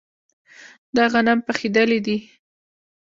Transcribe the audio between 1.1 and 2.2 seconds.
غنم پخیدلي دي.